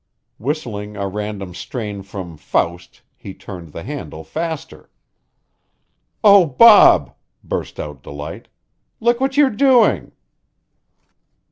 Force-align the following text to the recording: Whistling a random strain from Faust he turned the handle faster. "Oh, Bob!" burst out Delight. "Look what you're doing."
Whistling 0.39 0.97
a 0.97 1.07
random 1.07 1.53
strain 1.53 2.01
from 2.01 2.35
Faust 2.35 3.03
he 3.15 3.35
turned 3.35 3.71
the 3.71 3.83
handle 3.83 4.23
faster. 4.23 4.89
"Oh, 6.23 6.43
Bob!" 6.47 7.13
burst 7.43 7.79
out 7.79 8.01
Delight. 8.01 8.47
"Look 8.99 9.19
what 9.19 9.37
you're 9.37 9.51
doing." 9.51 10.13